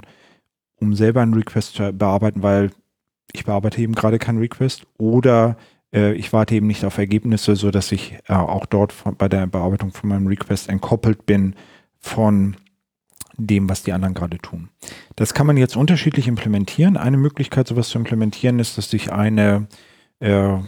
[0.80, 2.70] um selber einen Request zu bearbeiten, weil
[3.32, 5.56] ich bearbeite eben gerade keinen Request, oder
[5.92, 9.46] äh, ich warte eben nicht auf Ergebnisse, sodass ich äh, auch dort von, bei der
[9.46, 11.54] Bearbeitung von meinem Request entkoppelt bin
[11.98, 12.56] von
[13.36, 14.68] dem, was die anderen gerade tun.
[15.16, 16.96] Das kann man jetzt unterschiedlich implementieren.
[16.96, 19.66] Eine Möglichkeit, sowas zu implementieren, ist, dass ich eine
[20.20, 20.58] äh,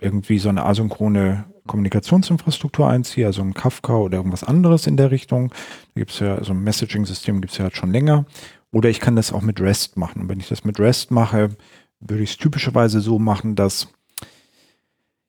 [0.00, 5.50] irgendwie so eine asynchrone Kommunikationsinfrastruktur einziehe, also ein Kafka oder irgendwas anderes in der Richtung.
[5.94, 8.26] Da gibt es ja, also ein Messaging-System gibt es ja halt schon länger.
[8.72, 10.22] Oder ich kann das auch mit REST machen.
[10.22, 11.50] Und wenn ich das mit REST mache,
[12.00, 13.88] würde ich es typischerweise so machen, dass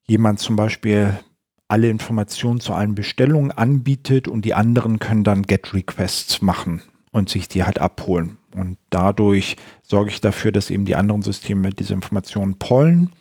[0.07, 1.19] jemand zum Beispiel
[1.67, 7.47] alle Informationen zu allen Bestellungen anbietet und die anderen können dann Get-Requests machen und sich
[7.47, 8.37] die halt abholen.
[8.55, 13.11] Und dadurch sorge ich dafür, dass eben die anderen Systeme diese Informationen pollen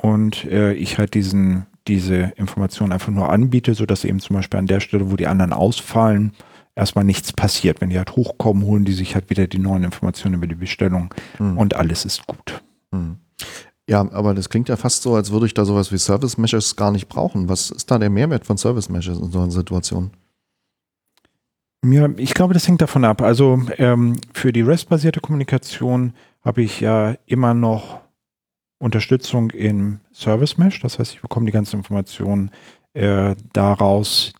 [0.00, 4.66] und äh, ich halt diesen, diese Informationen einfach nur anbiete, sodass eben zum Beispiel an
[4.66, 6.32] der Stelle, wo die anderen ausfallen,
[6.76, 7.80] erstmal nichts passiert.
[7.80, 11.12] Wenn die halt hochkommen, holen die sich halt wieder die neuen Informationen über die Bestellung
[11.38, 11.58] mhm.
[11.58, 12.62] und alles ist gut.
[12.92, 13.16] Mhm.
[13.88, 16.76] Ja, aber das klingt ja fast so, als würde ich da sowas wie Service Meshes
[16.76, 17.48] gar nicht brauchen.
[17.48, 20.10] Was ist da der Mehrwert von Service Meshes in so einer Situation?
[21.84, 23.22] Ja, ich glaube, das hängt davon ab.
[23.22, 26.12] Also ähm, für die REST-basierte Kommunikation
[26.44, 28.00] habe ich ja immer noch
[28.78, 30.80] Unterstützung im Service Mesh.
[30.80, 32.50] Das heißt, ich bekomme die ganzen Informationen
[32.94, 34.32] äh, daraus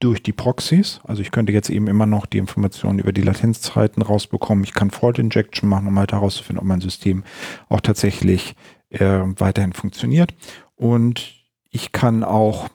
[0.00, 1.00] durch die Proxys.
[1.04, 4.64] Also ich könnte jetzt eben immer noch die Informationen über die Latenzzeiten rausbekommen.
[4.64, 7.24] Ich kann Fault Injection machen, um halt herauszufinden, ob mein System
[7.68, 8.54] auch tatsächlich
[8.90, 10.34] äh, weiterhin funktioniert.
[10.76, 11.34] Und
[11.70, 12.68] ich kann auch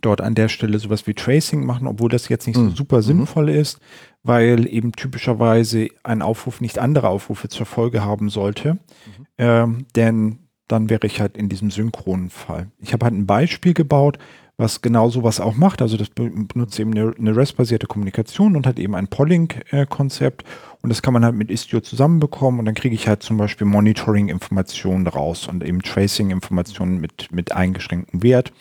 [0.00, 2.74] dort an der Stelle sowas wie Tracing machen, obwohl das jetzt nicht so mhm.
[2.74, 3.02] super mhm.
[3.02, 3.80] sinnvoll ist,
[4.22, 8.74] weil eben typischerweise ein Aufruf nicht andere Aufrufe zur Folge haben sollte.
[8.74, 9.26] Mhm.
[9.38, 12.70] Ähm, denn dann wäre ich halt in diesem synchronen Fall.
[12.78, 14.18] Ich habe halt ein Beispiel gebaut,
[14.60, 15.80] was genau sowas auch macht.
[15.80, 20.44] Also das benutzt eben eine, eine REST-basierte Kommunikation und hat eben ein Polling-Konzept
[20.82, 23.66] und das kann man halt mit Istio zusammenbekommen und dann kriege ich halt zum Beispiel
[23.66, 28.52] Monitoring-Informationen raus und eben Tracing-Informationen mit, mit eingeschränktem Wert.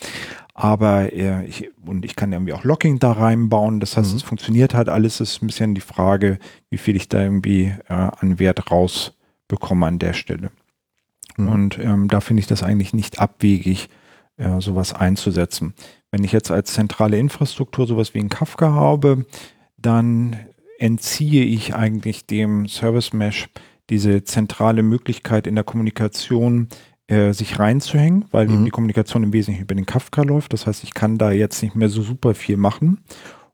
[0.54, 3.80] Aber äh, ich, und ich kann irgendwie auch Logging da reinbauen.
[3.80, 4.18] Das heißt, mhm.
[4.18, 5.22] es funktioniert halt alles.
[5.22, 9.86] Es ist ein bisschen die Frage, wie viel ich da irgendwie äh, an Wert rausbekomme
[9.86, 10.52] an der Stelle.
[11.38, 11.48] Mhm.
[11.48, 13.88] Und ähm, da finde ich das eigentlich nicht abwegig,
[14.40, 15.74] äh, sowas einzusetzen.
[16.12, 19.26] Wenn ich jetzt als zentrale Infrastruktur sowas wie ein Kafka habe,
[19.78, 20.36] dann
[20.80, 23.50] entziehe ich eigentlich dem Service Mesh
[23.90, 26.70] diese zentrale Möglichkeit in der Kommunikation
[27.08, 28.54] äh, sich reinzuhängen, weil mhm.
[28.54, 30.54] eben die Kommunikation im Wesentlichen über den Kafka läuft.
[30.54, 33.02] Das heißt, ich kann da jetzt nicht mehr so super viel machen.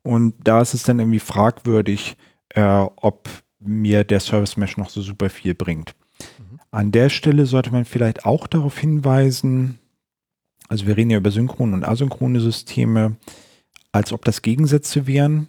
[0.03, 2.15] Und da ist es dann irgendwie fragwürdig,
[2.49, 3.27] äh, ob
[3.59, 5.95] mir der Service Mesh noch so super viel bringt.
[6.37, 6.59] Mhm.
[6.69, 9.79] An der Stelle sollte man vielleicht auch darauf hinweisen,
[10.67, 13.17] also wir reden ja über synchrone und asynchrone Systeme,
[13.91, 15.47] als ob das Gegensätze wären.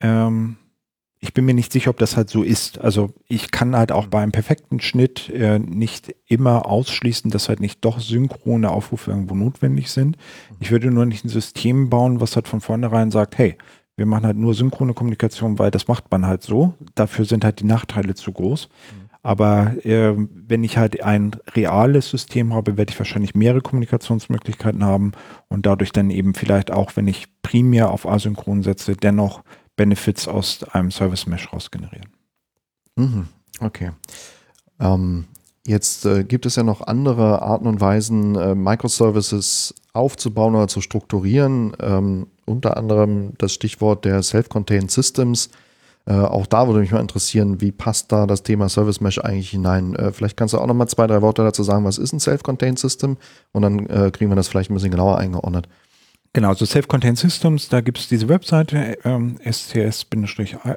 [0.00, 0.56] Ähm,
[1.20, 2.78] ich bin mir nicht sicher, ob das halt so ist.
[2.78, 7.60] Also ich kann halt auch bei einem perfekten Schnitt äh, nicht immer ausschließen, dass halt
[7.60, 10.18] nicht doch synchrone Aufrufe irgendwo notwendig sind.
[10.60, 13.56] Ich würde nur nicht ein System bauen, was halt von vornherein sagt, hey,
[13.96, 16.74] wir machen halt nur synchrone Kommunikation, weil das macht man halt so.
[16.94, 18.68] Dafür sind halt die Nachteile zu groß.
[18.68, 19.03] Mhm.
[19.24, 25.12] Aber äh, wenn ich halt ein reales System habe, werde ich wahrscheinlich mehrere Kommunikationsmöglichkeiten haben
[25.48, 29.42] und dadurch dann eben vielleicht auch, wenn ich primär auf Asynchron setze, dennoch
[29.76, 32.10] Benefits aus einem Service Mesh raus generieren.
[32.96, 33.28] Mhm.
[33.60, 33.92] Okay.
[34.78, 35.24] Ähm,
[35.66, 40.82] jetzt äh, gibt es ja noch andere Arten und Weisen, äh, Microservices aufzubauen oder zu
[40.82, 41.74] strukturieren.
[41.80, 45.48] Ähm, unter anderem das Stichwort der Self-Contained Systems.
[46.06, 49.50] Äh, auch da würde mich mal interessieren, wie passt da das Thema Service Mesh eigentlich
[49.50, 49.94] hinein?
[49.96, 52.20] Äh, vielleicht kannst du auch noch mal zwei, drei Worte dazu sagen, was ist ein
[52.20, 53.16] Self-Contained System?
[53.52, 55.66] Und dann äh, kriegen wir das vielleicht ein bisschen genauer eingeordnet.
[56.34, 60.06] Genau, so Self-Contained Systems, da gibt es diese Webseite ähm, SCS-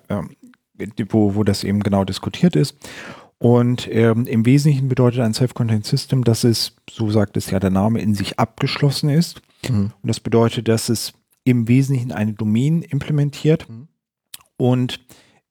[0.08, 0.28] äh,
[1.10, 2.78] wo, wo das eben genau diskutiert ist.
[3.40, 7.70] Und ähm, im Wesentlichen bedeutet ein Self-Contained System, dass es, so sagt es ja der
[7.70, 9.42] Name, in sich abgeschlossen ist.
[9.68, 9.92] Mhm.
[10.02, 11.13] Und das bedeutet, dass es
[11.44, 13.68] im Wesentlichen eine Domain implementiert.
[13.70, 13.90] Mhm
[14.58, 15.00] und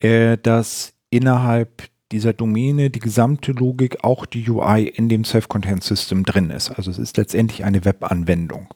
[0.00, 6.24] äh, dass innerhalb dieser Domäne die gesamte Logik, auch die UI in dem Self-Contained System
[6.24, 6.70] drin ist.
[6.70, 8.68] Also es ist letztendlich eine Webanwendung.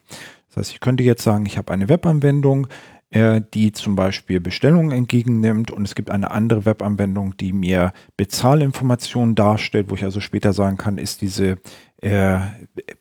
[0.49, 2.67] Das heißt, ich könnte jetzt sagen, ich habe eine Webanwendung,
[3.11, 9.35] äh, die zum Beispiel Bestellungen entgegennimmt und es gibt eine andere Webanwendung, die mir Bezahlinformationen
[9.35, 11.59] darstellt, wo ich also später sagen kann, ist diese
[12.03, 12.39] äh,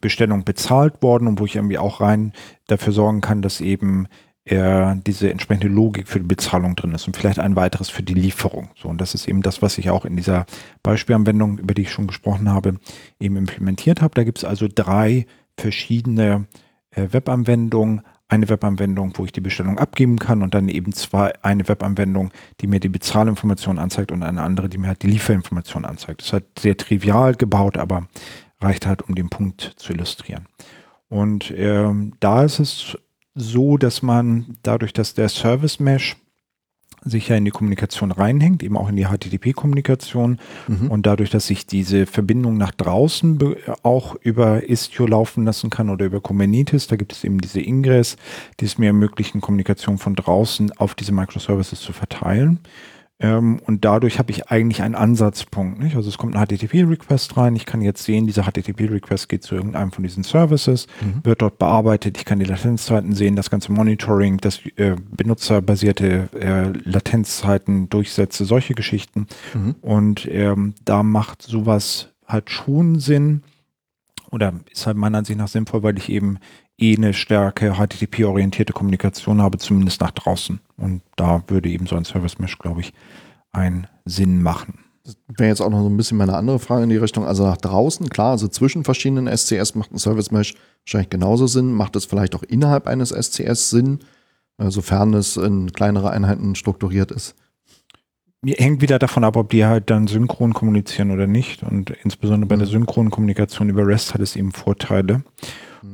[0.01, 2.33] Bestellung bezahlt worden und wo ich irgendwie auch rein
[2.67, 4.07] dafür sorgen kann, dass eben
[4.49, 8.15] äh, diese entsprechende Logik für die Bezahlung drin ist und vielleicht ein weiteres für die
[8.15, 8.69] Lieferung.
[8.75, 10.45] So, und das ist eben das, was ich auch in dieser
[10.81, 12.79] Beispielanwendung, über die ich schon gesprochen habe,
[13.19, 14.15] eben implementiert habe.
[14.15, 16.47] Da gibt es also drei verschiedene
[16.91, 18.01] äh, Webanwendungen.
[18.27, 22.31] Eine Webanwendung, wo ich die Bestellung abgeben kann und dann eben zwei, eine Webanwendung,
[22.61, 26.21] die mir die Bezahlinformation anzeigt und eine andere, die mir halt die Lieferinformation anzeigt.
[26.21, 28.07] Das ist halt sehr trivial gebaut, aber
[28.61, 30.45] reicht halt, um den Punkt zu illustrieren.
[31.07, 32.97] Und ähm, da ist es
[33.35, 36.17] so, dass man dadurch, dass der Service Mesh
[37.03, 40.91] sich ja in die Kommunikation reinhängt, eben auch in die HTTP-Kommunikation mhm.
[40.91, 43.39] und dadurch, dass ich diese Verbindung nach draußen
[43.83, 48.17] auch über Istio laufen lassen kann oder über Kubernetes, da gibt es eben diese Ingress,
[48.59, 52.59] die es mir ermöglichen, Kommunikation von draußen auf diese Microservices zu verteilen.
[53.21, 55.79] Ähm, und dadurch habe ich eigentlich einen Ansatzpunkt.
[55.79, 55.95] Nicht?
[55.95, 57.55] Also es kommt ein HTTP-Request rein.
[57.55, 61.25] Ich kann jetzt sehen, dieser HTTP-Request geht zu irgendeinem von diesen Services, mhm.
[61.25, 62.17] wird dort bearbeitet.
[62.17, 68.73] Ich kann die Latenzzeiten sehen, das ganze Monitoring, das äh, benutzerbasierte äh, Latenzzeiten, Durchsätze, solche
[68.73, 69.27] Geschichten.
[69.53, 69.75] Mhm.
[69.81, 73.43] Und ähm, da macht sowas halt schon Sinn
[74.31, 76.39] oder ist halt meiner Ansicht nach sinnvoll, weil ich eben
[76.81, 80.59] eh eine stärke HTTP-orientierte Kommunikation habe, zumindest nach draußen.
[80.77, 82.93] Und da würde eben so ein Service Mesh, glaube ich,
[83.51, 84.79] einen Sinn machen.
[85.03, 87.25] Das wäre jetzt auch noch so ein bisschen meine andere Frage in die Richtung.
[87.25, 91.73] Also nach draußen, klar, also zwischen verschiedenen SCS macht ein Service Mesh wahrscheinlich genauso Sinn.
[91.73, 93.99] Macht es vielleicht auch innerhalb eines SCS Sinn,
[94.57, 97.35] äh, sofern es in kleinere Einheiten strukturiert ist?
[98.45, 101.63] hängt wieder davon ab, ob die halt dann synchron kommunizieren oder nicht.
[101.63, 102.71] Und insbesondere bei der mhm.
[102.71, 105.23] synchronen Kommunikation über REST hat es eben Vorteile.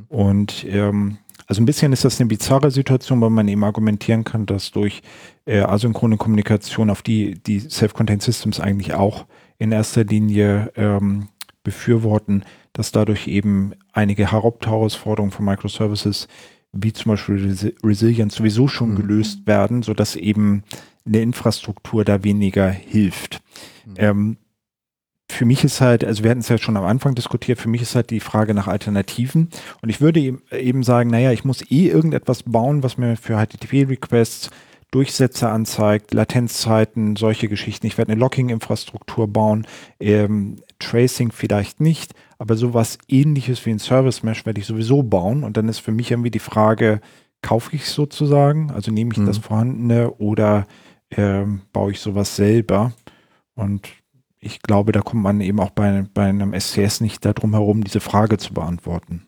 [0.10, 0.18] Mhm.
[0.18, 4.46] Und ähm, also ein bisschen ist das eine bizarre Situation, weil man eben argumentieren kann,
[4.46, 5.02] dass durch
[5.46, 9.26] äh, asynchrone Kommunikation, auf die die Self-Contained Systems eigentlich auch
[9.60, 11.30] in erster Linie ähm,
[11.63, 16.28] befürworten, dass dadurch eben einige Hauptherausforderungen von Microservices
[16.76, 18.96] wie zum Beispiel Res Resilience sowieso schon mhm.
[18.98, 20.63] gelöst werden, sodass eben
[21.06, 23.41] eine Infrastruktur da weniger hilft.
[23.86, 23.94] Mhm.
[23.98, 24.38] Ähm,
[25.30, 27.82] für mich ist halt, also wir hatten es ja schon am Anfang diskutiert, für mich
[27.82, 29.50] ist halt die Frage nach Alternativen.
[29.82, 30.20] Und ich würde
[30.52, 34.50] eben sagen, naja, ich muss eh irgendetwas bauen, was mir für HTTP-Requests
[34.92, 37.86] Durchsätze anzeigt, Latenzzeiten, solche Geschichten.
[37.86, 39.68] Ich werde eine Locking-Infrastruktur bauen,
[40.00, 45.44] ähm, Tracing vielleicht nicht, aber sowas ähnliches wie ein Service Mesh werde ich sowieso bauen.
[45.44, 47.02] Und dann ist für mich irgendwie die Frage,
[47.42, 48.72] kaufe ich es sozusagen?
[48.72, 49.26] Also nehme ich mhm.
[49.26, 50.66] das vorhandene oder
[51.12, 52.94] ähm, baue ich sowas selber?
[53.54, 53.90] Und
[54.45, 57.99] ich glaube, da kommt man eben auch bei, bei einem SCS nicht darum herum, diese
[57.99, 59.25] Frage zu beantworten.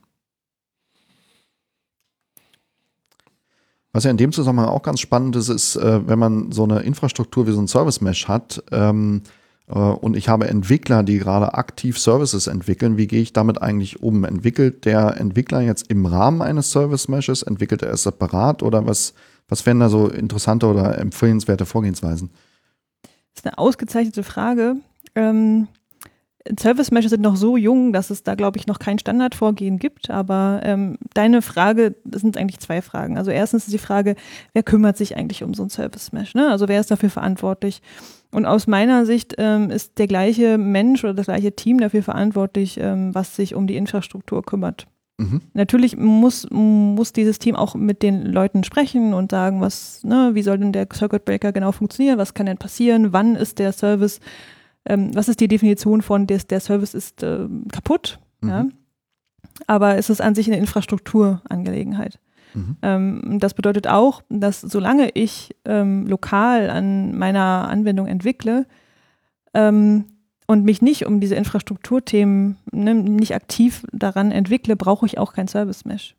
[3.91, 6.81] Was ja in dem Zusammenhang auch ganz spannend ist, ist, äh, wenn man so eine
[6.81, 9.23] Infrastruktur wie so ein Service Mesh hat ähm,
[9.67, 14.03] äh, und ich habe Entwickler, die gerade aktiv Services entwickeln, wie gehe ich damit eigentlich
[14.03, 14.23] um?
[14.23, 17.41] Entwickelt der Entwickler jetzt im Rahmen eines Service Meshes?
[17.41, 19.15] Entwickelt er es separat oder was,
[19.47, 22.29] was wären da so interessante oder empfehlenswerte Vorgehensweisen?
[23.01, 24.75] Das ist eine ausgezeichnete Frage.
[25.17, 25.67] Ähm,
[26.57, 30.09] Service Meshes sind noch so jung, dass es da, glaube ich, noch kein Standardvorgehen gibt.
[30.09, 33.17] Aber ähm, deine Frage, das sind eigentlich zwei Fragen.
[33.17, 34.15] Also erstens ist die Frage,
[34.53, 36.35] wer kümmert sich eigentlich um so ein Service Mesh?
[36.35, 36.49] Ne?
[36.49, 37.81] Also wer ist dafür verantwortlich?
[38.31, 42.77] Und aus meiner Sicht ähm, ist der gleiche Mensch oder das gleiche Team dafür verantwortlich,
[42.79, 44.87] ähm, was sich um die Infrastruktur kümmert.
[45.17, 45.41] Mhm.
[45.53, 50.43] Natürlich muss, muss dieses Team auch mit den Leuten sprechen und sagen, was, ne, wie
[50.43, 54.19] soll denn der Circuit Breaker genau funktionieren, was kann denn passieren, wann ist der Service
[54.87, 58.49] ähm, was ist die Definition von, des, der Service ist äh, kaputt, mhm.
[58.49, 58.65] ja?
[59.67, 62.19] aber es ist an sich eine Infrastrukturangelegenheit.
[62.53, 62.77] Mhm.
[62.81, 68.65] Ähm, das bedeutet auch, dass solange ich ähm, lokal an meiner Anwendung entwickle
[69.53, 70.05] ähm,
[70.47, 75.47] und mich nicht um diese Infrastrukturthemen ne, nicht aktiv daran entwickle, brauche ich auch kein
[75.47, 76.15] Service Mesh.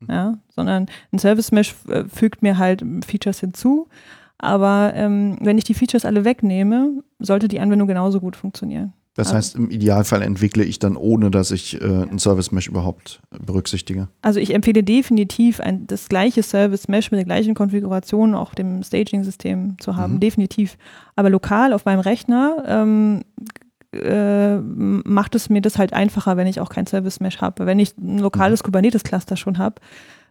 [0.00, 0.06] Mhm.
[0.10, 3.88] Ja, sondern ein Service Mesh äh, fügt mir halt Features hinzu,
[4.42, 8.92] aber ähm, wenn ich die Features alle wegnehme, sollte die Anwendung genauso gut funktionieren.
[9.14, 12.66] Das also, heißt, im Idealfall entwickle ich dann, ohne dass ich äh, ein Service Mesh
[12.66, 14.08] überhaupt berücksichtige.
[14.22, 18.82] Also ich empfehle definitiv ein, das gleiche Service Mesh mit der gleichen Konfiguration auch dem
[18.82, 20.20] Staging-System zu haben, mhm.
[20.20, 20.78] definitiv.
[21.14, 23.20] Aber lokal auf meinem Rechner ähm,
[23.92, 27.66] äh, macht es mir das halt einfacher, wenn ich auch kein Service Mesh habe.
[27.66, 28.64] Wenn ich ein lokales mhm.
[28.64, 29.76] Kubernetes-Cluster schon habe,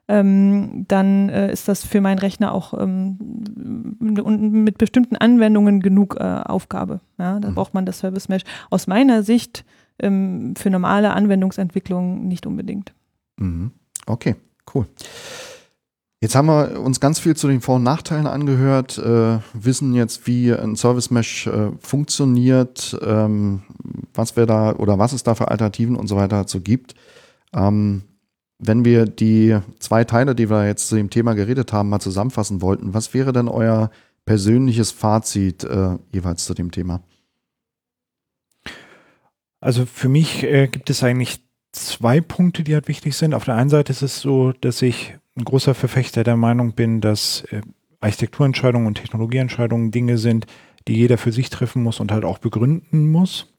[0.07, 3.17] ähm, dann äh, ist das für meinen Rechner auch ähm,
[3.99, 7.01] mit bestimmten Anwendungen genug äh, Aufgabe.
[7.17, 7.39] Ja?
[7.39, 7.55] Da mhm.
[7.55, 8.43] braucht man das Service Mesh.
[8.69, 9.63] Aus meiner Sicht
[9.99, 12.93] ähm, für normale Anwendungsentwicklung nicht unbedingt.
[13.37, 13.71] Mhm.
[14.05, 14.35] Okay,
[14.73, 14.87] cool.
[16.23, 20.27] Jetzt haben wir uns ganz viel zu den Vor- und Nachteilen angehört, äh, wissen jetzt,
[20.27, 23.63] wie ein Service Mesh äh, funktioniert, ähm,
[24.13, 26.93] was wir da oder was es da für Alternativen und so weiter dazu gibt.
[27.53, 28.03] Ähm,
[28.61, 32.61] wenn wir die zwei Teile, die wir jetzt zu dem Thema geredet haben, mal zusammenfassen
[32.61, 33.89] wollten, was wäre denn euer
[34.25, 37.01] persönliches Fazit äh, jeweils zu dem Thema?
[39.59, 43.33] Also für mich äh, gibt es eigentlich zwei Punkte, die halt wichtig sind.
[43.33, 47.01] Auf der einen Seite ist es so, dass ich ein großer Verfechter der Meinung bin,
[47.01, 47.61] dass äh,
[47.99, 50.45] Architekturentscheidungen und Technologieentscheidungen Dinge sind,
[50.87, 53.50] die jeder für sich treffen muss und halt auch begründen muss.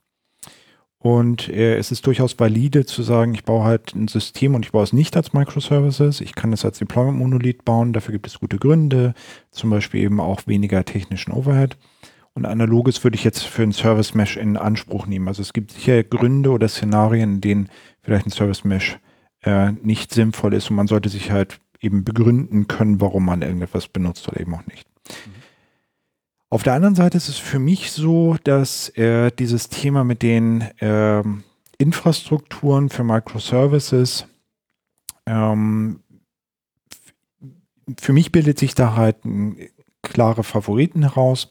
[1.03, 4.71] Und äh, es ist durchaus valide zu sagen, ich baue halt ein System und ich
[4.71, 6.21] baue es nicht als Microservices.
[6.21, 7.93] Ich kann es als Deployment-Monolith bauen.
[7.93, 9.15] Dafür gibt es gute Gründe,
[9.51, 11.77] zum Beispiel eben auch weniger technischen Overhead.
[12.35, 15.27] Und analoges würde ich jetzt für ein Service Mesh in Anspruch nehmen.
[15.27, 17.69] Also es gibt sicher Gründe oder Szenarien, in denen
[18.03, 19.01] vielleicht ein Service Mesh
[19.43, 23.89] äh, nicht sinnvoll ist und man sollte sich halt eben begründen können, warum man irgendetwas
[23.89, 24.87] benutzt oder eben auch nicht.
[25.09, 25.42] Mhm.
[26.53, 30.61] Auf der anderen Seite ist es für mich so, dass äh, dieses Thema mit den
[30.81, 31.23] äh,
[31.79, 34.27] Infrastrukturen für Microservices
[35.25, 36.01] ähm,
[37.99, 39.57] für mich bildet sich da halt ein
[40.13, 41.49] klare Favoriten heraus.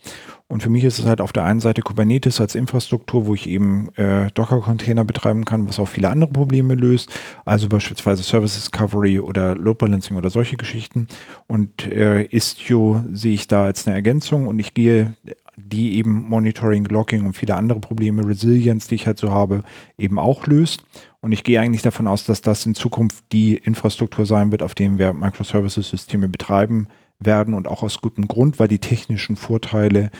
[0.47, 3.47] Und für mich ist es halt auf der einen Seite Kubernetes als Infrastruktur, wo ich
[3.47, 7.09] eben äh, Docker-Container betreiben kann, was auch viele andere Probleme löst,
[7.45, 11.07] also beispielsweise Service Discovery oder Load Balancing oder solche Geschichten.
[11.47, 15.13] Und äh, Istio sehe ich da als eine Ergänzung und ich gehe
[15.55, 19.63] die eben Monitoring, Logging und viele andere Probleme, Resilience, die ich halt so habe,
[19.97, 20.83] eben auch löst.
[21.21, 24.75] Und ich gehe eigentlich davon aus, dass das in Zukunft die Infrastruktur sein wird, auf
[24.75, 26.87] dem wir Microservices-Systeme betreiben
[27.21, 30.11] werden und auch aus gutem Grund, weil die technischen Vorteile,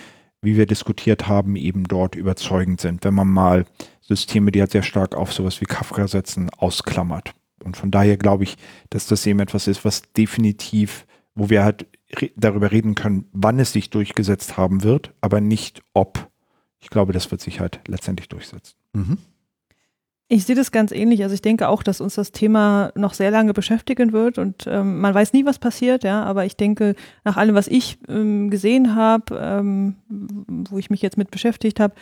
[0.42, 3.66] wie wir diskutiert haben, eben dort überzeugend sind, wenn man mal
[4.02, 7.34] Systeme, die halt sehr stark auf sowas wie Kafka setzen, ausklammert.
[7.64, 8.58] Und von daher glaube ich,
[8.90, 11.86] dass das eben etwas ist, was definitiv, wo wir halt
[12.20, 16.30] re darüber reden können, wann es sich durchgesetzt haben wird, aber nicht ob.
[16.80, 18.76] Ich glaube, das wird sich halt letztendlich durchsetzen.
[18.94, 19.18] Mhm.
[20.34, 21.24] Ich sehe das ganz ähnlich.
[21.24, 25.02] Also ich denke auch, dass uns das Thema noch sehr lange beschäftigen wird und ähm,
[25.02, 26.24] man weiß nie, was passiert, ja.
[26.24, 31.18] Aber ich denke, nach allem, was ich ähm, gesehen habe, ähm, wo ich mich jetzt
[31.18, 31.96] mit beschäftigt habe,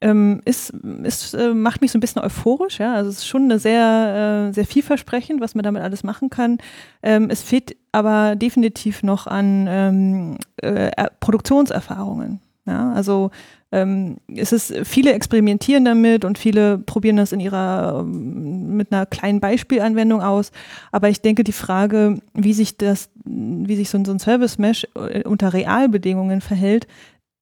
[0.00, 0.70] ähm, ist,
[1.02, 2.94] ist äh, macht mich so ein bisschen euphorisch, ja.
[2.94, 6.58] Also es ist schon eine sehr, äh, sehr vielversprechend, was man damit alles machen kann.
[7.02, 12.40] Ähm, es fehlt aber definitiv noch an ähm, äh, Produktionserfahrungen.
[12.66, 13.30] Ja, also
[13.74, 19.04] ähm, es ist, viele experimentieren damit und viele probieren das in ihrer ähm, mit einer
[19.04, 20.52] kleinen Beispielanwendung aus.
[20.92, 25.24] Aber ich denke, die Frage, wie sich das, wie sich so, ein Service Mesh äh,
[25.24, 26.86] unter Realbedingungen verhält,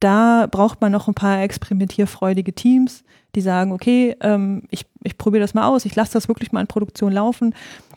[0.00, 5.42] da braucht man noch ein paar experimentierfreudige Teams, die sagen, okay, ähm, ich, ich probiere
[5.42, 7.54] das mal aus, ich lasse das wirklich mal in Produktion laufen.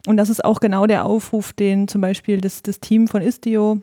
[0.07, 3.81] Und das ist auch genau der Aufruf, den zum Beispiel das, das Team von Istio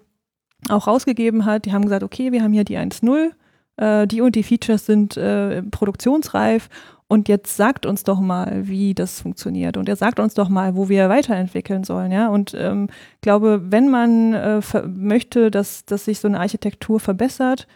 [0.68, 1.64] auch rausgegeben hat.
[1.64, 3.32] Die haben gesagt, okay, wir haben hier die 1.0
[3.76, 6.68] äh, die und die Features sind äh, produktionsreif
[7.08, 9.76] und jetzt sagt uns doch mal, wie das funktioniert.
[9.76, 12.28] Und er sagt uns doch mal, wo wir weiterentwickeln sollen, ja.
[12.28, 12.88] Und ähm,
[13.20, 17.66] glaube, wenn man äh, möchte, dass, dass sich so eine Architektur verbessert,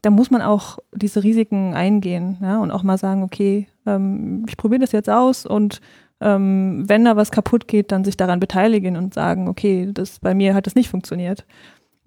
[0.00, 4.56] dann muss man auch diese Risiken eingehen, ja, und auch mal sagen, okay, ähm, ich
[4.56, 5.80] probiere das jetzt aus und
[6.20, 10.34] ähm, wenn da was kaputt geht, dann sich daran beteiligen und sagen, okay, das bei
[10.34, 11.44] mir hat das nicht funktioniert.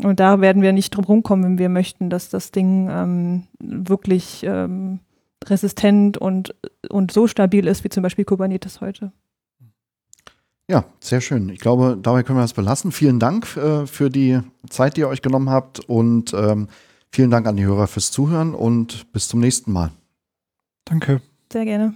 [0.02, 4.44] Und da werden wir nicht drum rumkommen, wenn wir möchten, dass das Ding ähm, wirklich
[4.44, 5.00] ähm,
[5.46, 6.56] resistent und,
[6.90, 9.12] und so stabil ist, wie zum Beispiel Kubernetes heute.
[10.70, 11.50] Ja, sehr schön.
[11.50, 12.92] Ich glaube, dabei können wir das belassen.
[12.92, 16.68] Vielen Dank äh, für die Zeit, die ihr euch genommen habt und ähm,
[17.12, 19.92] vielen Dank an die Hörer fürs Zuhören und bis zum nächsten Mal.
[20.86, 21.22] Danke.
[21.52, 21.96] Sehr gerne.